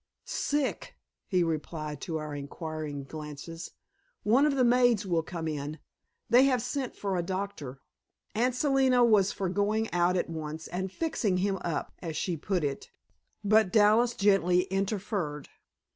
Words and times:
"Sick," 0.25 0.95
he 1.27 1.43
replied 1.43 2.01
to 2.01 2.17
our 2.17 2.33
inquiring 2.33 3.03
glances. 3.03 3.69
"One 4.23 4.47
of 4.47 4.55
the 4.55 4.63
maids 4.63 5.05
will 5.05 5.21
come 5.21 5.47
in. 5.47 5.77
They 6.27 6.45
have 6.45 6.63
sent 6.63 6.95
for 6.95 7.15
a 7.15 7.21
doctor." 7.21 7.81
Aunt 8.33 8.55
Selina 8.55 9.03
was 9.05 9.31
for 9.31 9.47
going 9.47 9.93
out 9.93 10.17
at 10.17 10.27
once 10.27 10.65
and 10.67 10.91
"fixing 10.91 11.37
him 11.37 11.57
up," 11.63 11.93
as 12.01 12.17
she 12.17 12.35
put 12.35 12.63
it, 12.63 12.89
but 13.43 13.71
Dallas 13.71 14.15
gently 14.15 14.63
interfered. 14.71 15.49